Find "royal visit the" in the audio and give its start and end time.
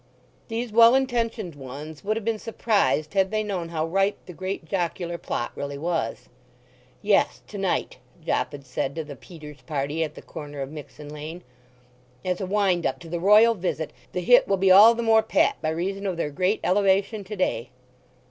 13.19-14.21